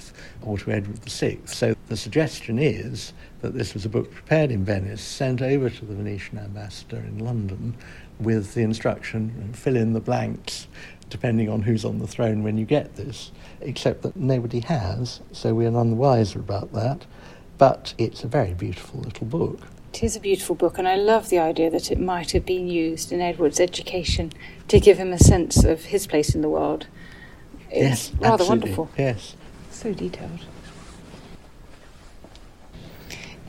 [0.42, 1.38] or to Edward VI.
[1.46, 5.84] So the suggestion is that this was a book prepared in Venice, sent over to
[5.84, 7.74] the Venetian ambassador in London
[8.22, 10.66] with the instruction fill in the blanks
[11.12, 15.54] depending on who's on the throne when you get this, except that nobody has, so
[15.54, 17.04] we're none the wiser about that.
[17.58, 19.60] But it's a very beautiful little book.
[19.92, 22.66] It is a beautiful book, and I love the idea that it might have been
[22.66, 24.32] used in Edward's education
[24.68, 26.86] to give him a sense of his place in the world.
[27.70, 28.70] It's yes, rather absolutely.
[28.70, 28.90] wonderful.
[28.96, 29.36] Yes.
[29.70, 30.46] So detailed.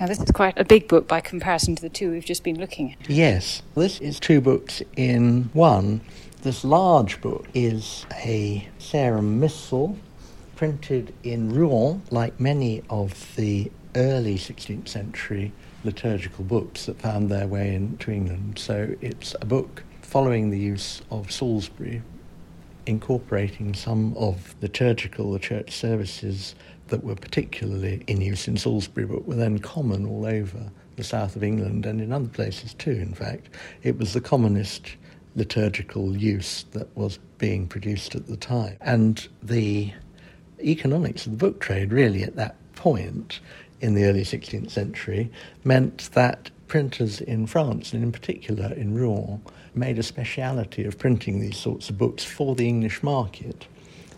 [0.03, 2.59] Now, this is quite a big book by comparison to the two we've just been
[2.59, 3.09] looking at.
[3.09, 6.01] Yes, this is two books in one.
[6.41, 9.97] This large book is a Sarum Missal
[10.57, 15.53] printed in Rouen, like many of the early 16th century
[15.85, 18.59] liturgical books that found their way into England.
[18.59, 22.01] So it's a book following the use of Salisbury
[22.85, 26.55] incorporating some of liturgical, the church services
[26.87, 31.35] that were particularly in use in Salisbury but were then common all over the south
[31.35, 33.49] of England and in other places too, in fact.
[33.81, 34.95] It was the commonest
[35.35, 38.77] liturgical use that was being produced at the time.
[38.81, 39.91] And the
[40.61, 43.39] economics of the book trade, really, at that point
[43.81, 45.31] in the early 16th century,
[45.63, 49.41] meant that printers in France, and in particular in Rouen,
[49.75, 53.67] made a speciality of printing these sorts of books for the English market.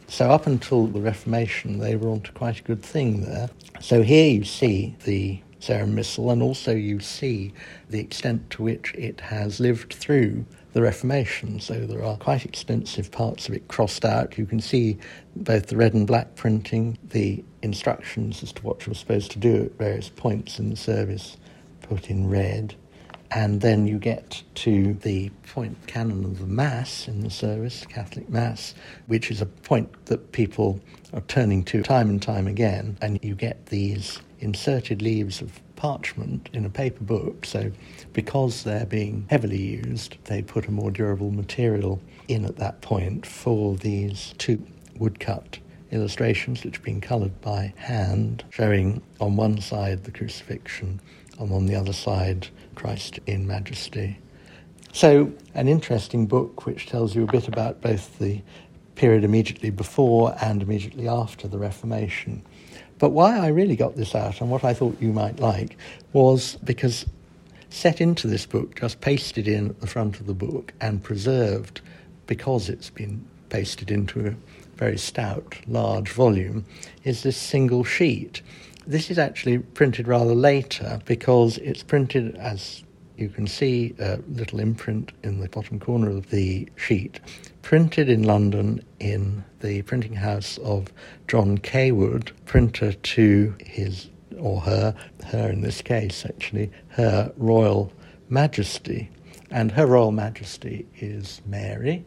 [0.07, 3.49] So, up until the Reformation, they were onto quite a good thing there.
[3.81, 7.53] So, here you see the Sarum Missal, and also you see
[7.89, 11.59] the extent to which it has lived through the Reformation.
[11.59, 14.37] So, there are quite extensive parts of it crossed out.
[14.37, 14.97] You can see
[15.35, 19.63] both the red and black printing, the instructions as to what you're supposed to do
[19.63, 21.37] at various points in the service
[21.81, 22.75] put in red
[23.31, 28.29] and then you get to the point canon of the Mass in the service, Catholic
[28.29, 28.73] Mass,
[29.07, 30.79] which is a point that people
[31.13, 36.49] are turning to time and time again, and you get these inserted leaves of parchment
[36.53, 37.45] in a paper book.
[37.45, 37.71] So,
[38.13, 43.25] because they're being heavily used, they put a more durable material in at that point
[43.25, 44.65] for these two
[44.97, 45.59] woodcut
[45.91, 50.99] illustrations, which have been coloured by hand, showing on one side the crucifixion
[51.39, 54.19] and on the other side Christ in Majesty.
[54.93, 58.41] So, an interesting book which tells you a bit about both the
[58.95, 62.43] period immediately before and immediately after the Reformation.
[62.97, 65.77] But why I really got this out and what I thought you might like
[66.13, 67.05] was because
[67.69, 71.81] set into this book, just pasted in at the front of the book and preserved
[72.25, 74.35] because it's been pasted into a
[74.77, 76.65] very stout, large volume,
[77.03, 78.41] is this single sheet.
[78.87, 82.83] This is actually printed rather later because it's printed as
[83.17, 87.19] you can see a little imprint in the bottom corner of the sheet,
[87.63, 90.93] printed in London in the printing house of
[91.27, 94.95] John Cawood, printer to his or her,
[95.27, 97.91] her in this case actually, her Royal
[98.29, 99.09] Majesty.
[99.49, 102.05] And her Royal Majesty is Mary,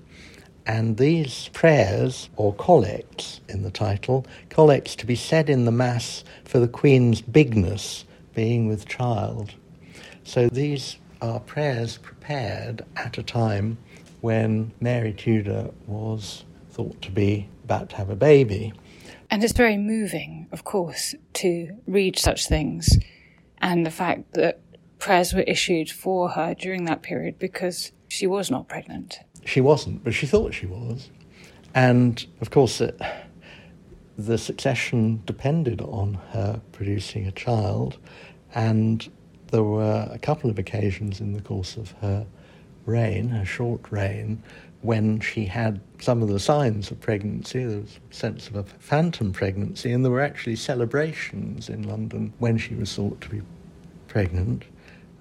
[0.69, 6.25] and these prayers, or collects in the title, collects to be said in the Mass
[6.45, 8.05] for the Queen's bigness,
[8.35, 9.55] being with child.
[10.25, 13.79] So these are prayers prepared at a time
[14.21, 18.75] when Mary Tudor was thought to be about to have a baby.
[19.31, 22.99] And it's very moving, of course, to read such things
[23.57, 24.61] and the fact that
[24.99, 29.21] prayers were issued for her during that period because she was not pregnant.
[29.49, 31.09] She wasn't, but she thought she was.
[31.75, 33.01] And of course, it,
[34.19, 37.97] the succession depended on her producing a child,
[38.55, 39.09] and
[39.51, 42.27] there were a couple of occasions in the course of her
[42.85, 44.43] reign, her short reign,
[44.83, 47.65] when she had some of the signs of pregnancy.
[47.65, 52.35] There was a sense of a phantom pregnancy, and there were actually celebrations in London
[52.39, 53.41] when she was thought to be
[54.09, 54.65] pregnant.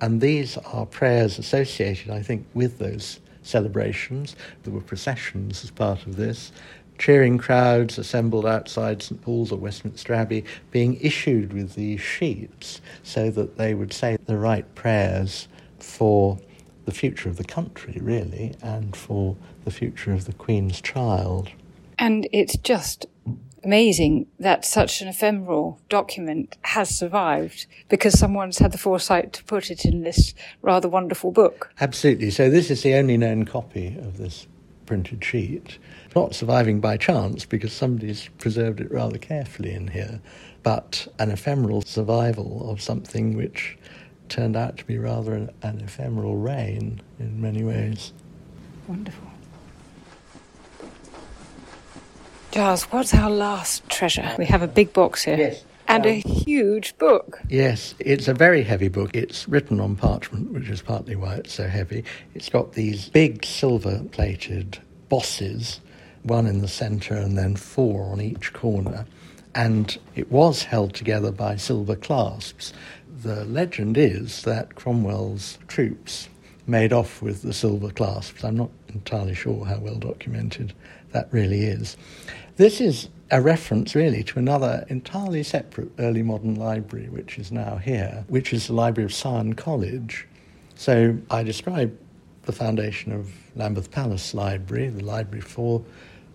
[0.01, 4.35] And these are prayers associated, I think, with those celebrations.
[4.63, 6.51] There were processions as part of this.
[6.97, 13.29] Cheering crowds assembled outside St Paul's or Westminster Abbey being issued with these sheets so
[13.31, 15.47] that they would say the right prayers
[15.79, 16.39] for
[16.85, 19.35] the future of the country, really, and for
[19.65, 21.49] the future of the Queen's child.
[21.99, 23.05] And it's just
[23.63, 29.69] amazing that such an ephemeral document has survived because someone's had the foresight to put
[29.71, 31.71] it in this rather wonderful book.
[31.79, 32.29] Absolutely.
[32.31, 34.47] So, this is the only known copy of this
[34.85, 35.77] printed sheet.
[36.15, 40.19] Not surviving by chance because somebody's preserved it rather carefully in here,
[40.63, 43.77] but an ephemeral survival of something which
[44.29, 48.13] turned out to be rather an, an ephemeral reign in many ways.
[48.87, 49.26] Wonderful.
[52.57, 54.33] Giles, what's our last treasure?
[54.39, 55.37] We have a big box here.
[55.37, 55.63] Yes.
[55.87, 57.39] And um, a huge book.
[57.49, 59.11] Yes, it's a very heavy book.
[59.13, 62.03] It's written on parchment, which is partly why it's so heavy.
[62.33, 65.81] It's got these big silver plated bosses,
[66.23, 69.05] one in the centre and then four on each corner.
[69.53, 72.73] And it was held together by silver clasps.
[73.21, 76.27] The legend is that Cromwell's troops
[76.65, 78.43] made off with the silver clasps.
[78.43, 80.73] I'm not entirely sure how well documented
[81.11, 81.97] that really is.
[82.57, 87.75] This is a reference really to another entirely separate early modern library, which is now
[87.75, 90.27] here, which is the Library of Sion College.
[90.73, 91.95] So I describe
[92.45, 95.83] the foundation of Lambeth Palace Library, the library for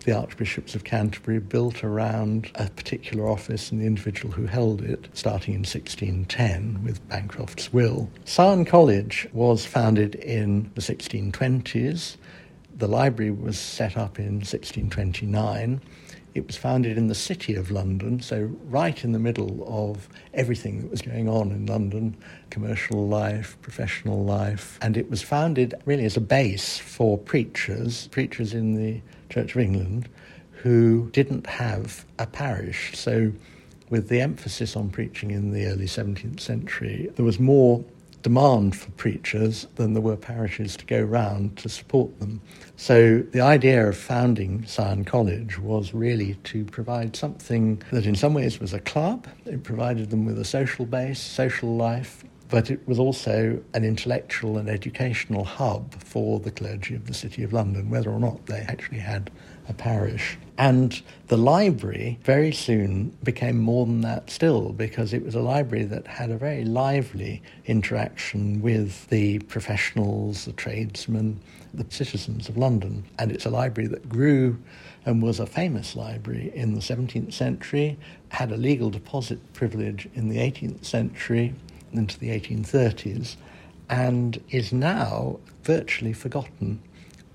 [0.05, 5.09] the Archbishops of Canterbury, built around a particular office and the individual who held it,
[5.13, 8.09] starting in 1610 with Bancroft's will.
[8.23, 12.15] Sion College was founded in the 1620s
[12.77, 15.81] The library was set up in 1629.
[16.33, 20.81] It was founded in the City of London, so right in the middle of everything
[20.81, 22.15] that was going on in London
[22.49, 24.79] commercial life, professional life.
[24.81, 29.61] And it was founded really as a base for preachers, preachers in the Church of
[29.61, 30.09] England,
[30.51, 32.97] who didn't have a parish.
[32.97, 33.31] So,
[33.89, 37.83] with the emphasis on preaching in the early 17th century, there was more
[38.23, 42.41] demand for preachers than there were parishes to go round to support them.
[42.83, 48.33] So the idea of founding Sion College was really to provide something that in some
[48.33, 49.25] ways was a club.
[49.45, 54.57] It provided them with a social base, social life, but it was also an intellectual
[54.57, 58.59] and educational hub for the clergy of the City of London, whether or not they
[58.67, 59.31] actually had
[59.69, 60.37] a parish.
[60.57, 65.85] And the library very soon became more than that still because it was a library
[65.85, 71.39] that had a very lively interaction with the professionals, the tradesmen,
[71.73, 73.03] the citizens of London.
[73.17, 74.57] And it's a library that grew
[75.05, 77.97] and was a famous library in the 17th century,
[78.29, 81.53] had a legal deposit privilege in the 18th century
[81.91, 83.35] into the 1830s,
[83.89, 86.81] and is now virtually forgotten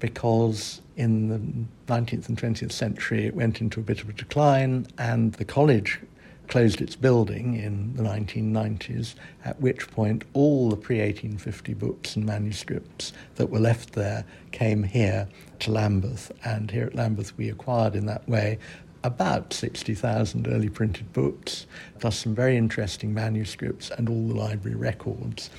[0.00, 4.86] because in the 19th and 20th century it went into a bit of a decline,
[4.96, 6.00] and the college
[6.48, 12.24] closed its building in the 1990s, at which point all the pre 1850 books and
[12.24, 15.28] manuscripts that were left there came here
[15.60, 16.32] to Lambeth.
[16.44, 18.58] And here at Lambeth, we acquired in that way
[19.04, 21.66] about 60,000 early printed books,
[22.00, 25.50] plus some very interesting manuscripts and all the library records.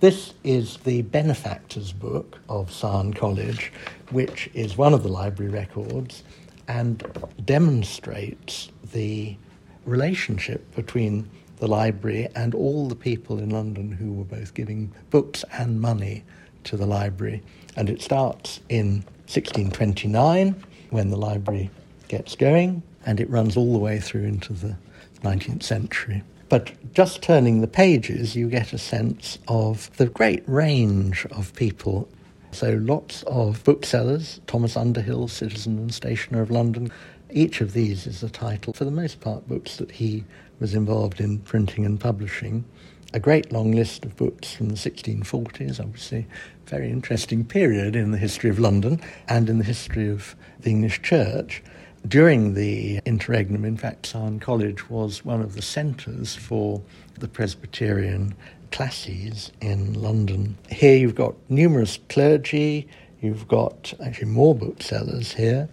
[0.00, 3.70] This is the benefactor's book of Sion College,
[4.10, 6.22] which is one of the library records
[6.68, 7.04] and
[7.44, 9.36] demonstrates the
[9.84, 11.28] relationship between
[11.58, 16.24] the library and all the people in London who were both giving books and money
[16.64, 17.42] to the library.
[17.76, 21.70] And it starts in 1629 when the library
[22.08, 24.76] gets going, and it runs all the way through into the
[25.22, 26.22] 19th century.
[26.48, 32.08] But just turning the pages, you get a sense of the great range of people.
[32.50, 36.90] So lots of booksellers, Thomas Underhill, citizen and stationer of London.
[37.32, 40.24] Each of these is a title, for the most part, books that he
[40.58, 42.64] was involved in printing and publishing.
[43.12, 46.26] A great long list of books from the 1640s, obviously,
[46.66, 51.02] very interesting period in the history of London and in the history of the English
[51.02, 51.62] Church.
[52.06, 56.80] During the interregnum, in fact, Sion College was one of the centres for
[57.18, 58.34] the Presbyterian
[58.72, 60.56] classes in London.
[60.70, 62.88] Here you've got numerous clergy,
[63.20, 65.68] you've got actually more booksellers here,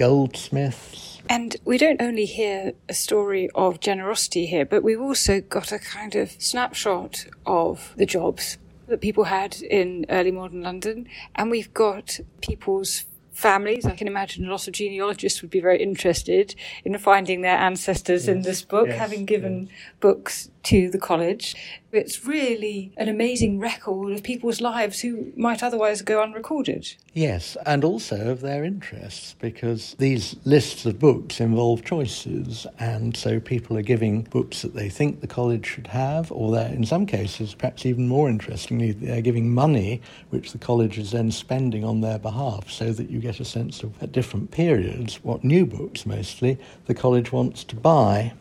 [0.00, 1.20] goldsmiths.
[1.28, 5.78] And we don't only hear a story of generosity here, but we've also got a
[5.78, 8.56] kind of snapshot of the jobs
[8.88, 13.04] that people had in early modern London, and we've got people's
[13.40, 13.86] families.
[13.86, 18.26] I can imagine a lot of genealogists would be very interested in finding their ancestors
[18.26, 18.36] yes.
[18.36, 18.98] in this book, yes.
[18.98, 19.70] having given yes.
[20.00, 21.56] books to the college.
[21.90, 26.94] It's really an amazing record of people's lives who might otherwise go unrecorded.
[27.14, 33.40] Yes, and also of their interests, because these lists of books involve choices, and so
[33.40, 37.06] people are giving books that they think the college should have, or they're, in some
[37.06, 42.02] cases, perhaps even more interestingly, they're giving money which the college is then spending on
[42.02, 46.06] their behalf, so that you get a sense of, at different periods, what new books
[46.06, 48.32] mostly the college wants to buy.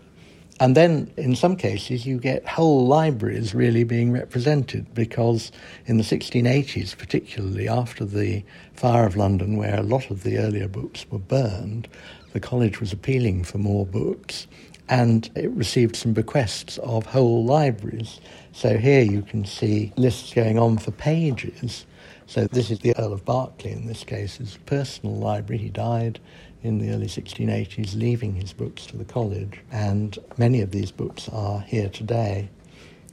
[0.61, 5.51] And then, in some cases, you get whole libraries really being represented because
[5.85, 10.67] in the 1680s, particularly after the fire of London, where a lot of the earlier
[10.67, 11.87] books were burned,
[12.33, 14.47] the college was appealing for more books
[14.89, 18.19] and it received some bequests of whole libraries.
[18.51, 21.85] So here you can see lists going on for pages.
[22.29, 25.57] So this is the Earl of Berkeley, in this case, his personal library.
[25.57, 26.19] He died
[26.61, 31.27] in the early 1680s, leaving his books to the college, and many of these books
[31.29, 32.49] are here today.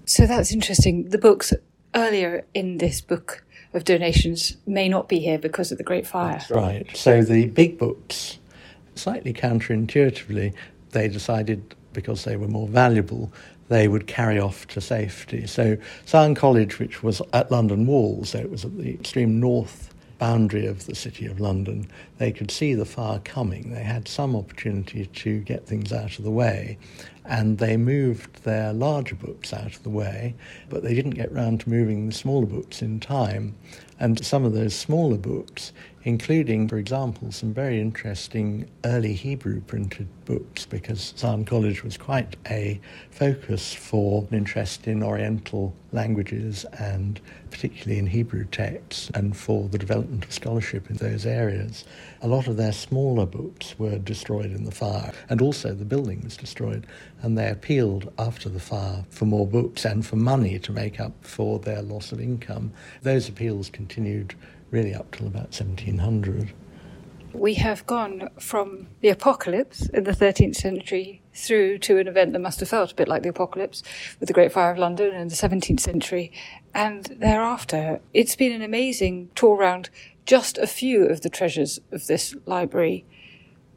[0.05, 1.09] So that's interesting.
[1.09, 1.55] The books
[1.95, 3.43] earlier in this book
[3.73, 6.33] of donations may not be here because of the Great Fire.
[6.33, 6.95] That's right.
[6.95, 8.39] So the big books,
[8.97, 10.53] slightly counterintuitively,
[10.91, 13.33] they decided because they were more valuable,
[13.69, 15.47] they would carry off to safety.
[15.47, 19.93] So Sion College, which was at London Wall, so it was at the extreme north
[20.19, 21.89] boundary of the City of London,
[22.19, 23.73] they could see the fire coming.
[23.75, 26.79] They had some opportunity to get things out of the way,
[27.25, 30.35] and they moved their larger books out of the way,
[30.69, 33.55] but they didn't get round to moving the smaller books in time.
[33.99, 35.73] And some of those smaller books
[36.07, 42.37] including, for example, some very interesting early Hebrew printed books, because Sion College was quite
[42.49, 42.81] a
[43.11, 49.79] focus for an interest in Oriental languages and particularly in Hebrew texts and for the
[49.79, 51.85] development of scholarship in those areas.
[52.23, 56.21] A lot of their smaller books were destroyed in the fire, and also the building
[56.23, 56.87] was destroyed,
[57.21, 61.15] and they appealed after the fire for more books and for money to make up
[61.23, 62.73] for their loss of income.
[63.03, 64.37] Those appeals continued
[64.71, 66.53] really up till about 1700.
[67.33, 72.39] We have gone from the apocalypse in the 13th century through to an event that
[72.39, 73.83] must have felt a bit like the apocalypse
[74.19, 76.33] with the Great Fire of London in the 17th century.
[76.75, 79.91] And thereafter, it's been an amazing tour around
[80.25, 83.05] just a few of the treasures of this library.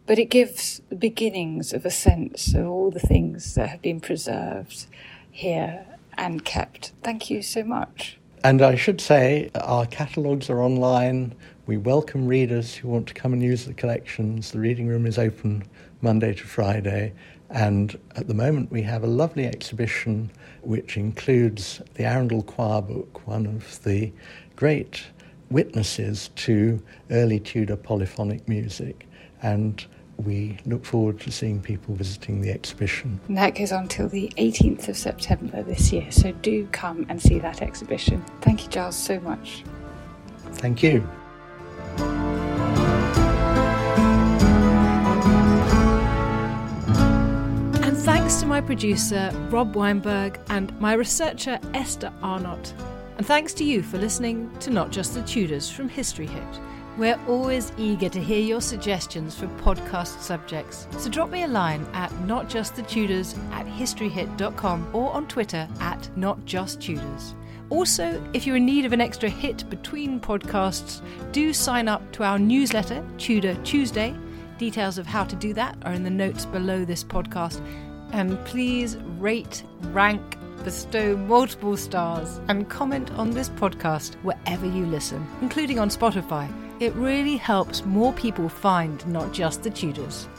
[0.05, 3.99] But it gives the beginnings of a sense of all the things that have been
[3.99, 4.87] preserved
[5.29, 5.85] here
[6.17, 6.93] and kept.
[7.03, 8.18] Thank you so much.
[8.41, 11.35] And I should say, our catalogues are online.
[11.65, 14.51] We welcome readers who want to come and use the collections.
[14.51, 15.65] The reading room is open
[15.99, 17.11] Monday to Friday.
[17.49, 20.31] And at the moment, we have a lovely exhibition
[20.61, 24.13] which includes the Arundel Choir Book, one of the
[24.55, 25.03] great
[25.51, 26.81] witnesses to
[27.11, 29.05] early Tudor polyphonic music.
[29.41, 29.85] And
[30.25, 33.19] we look forward to seeing people visiting the exhibition.
[33.27, 37.21] And that goes on till the 18th of September this year, so do come and
[37.21, 38.23] see that exhibition.
[38.41, 39.63] Thank you, Giles, so much.
[40.53, 41.07] Thank you.
[47.81, 52.73] And thanks to my producer, Rob Weinberg, and my researcher, Esther Arnott.
[53.17, 56.59] And thanks to you for listening to Not Just the Tudors from History Hit.
[56.99, 61.87] We're always eager to hear your suggestions for podcast subjects, so drop me a line
[61.93, 67.35] at notjustthetudors at historyhit.com or on Twitter at notjusttudors.
[67.69, 72.23] Also, if you're in need of an extra hit between podcasts, do sign up to
[72.23, 74.13] our newsletter, Tudor Tuesday.
[74.57, 77.65] Details of how to do that are in the notes below this podcast.
[78.11, 80.35] And please rate, rank,
[80.65, 86.51] bestow multiple stars, and comment on this podcast wherever you listen, including on Spotify.
[86.79, 90.29] It really helps more people find not just the Tudors.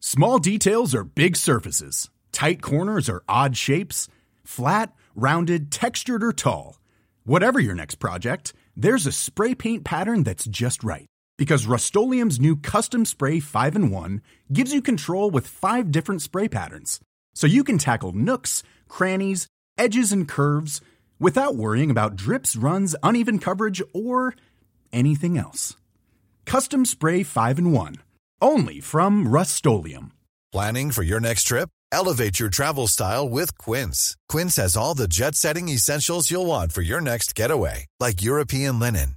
[0.00, 2.10] Small details are big surfaces.
[2.32, 4.08] Tight corners are odd shapes.
[4.44, 6.78] Flat, rounded, textured, or tall.
[7.24, 11.06] Whatever your next project, there's a spray paint pattern that's just right.
[11.38, 17.00] Because Rust-Oleum Custom Spray 5 in 1 gives you control with five different spray patterns.
[17.34, 19.46] So you can tackle nooks, crannies,
[19.78, 20.80] edges, and curves
[21.18, 24.34] without worrying about drips, runs, uneven coverage, or
[24.92, 25.76] anything else.
[26.44, 27.96] Custom Spray 5 in 1.
[28.40, 29.64] Only from Rust
[30.52, 31.68] Planning for your next trip?
[31.92, 34.16] Elevate your travel style with Quince.
[34.28, 38.78] Quince has all the jet setting essentials you'll want for your next getaway, like European
[38.78, 39.16] linen,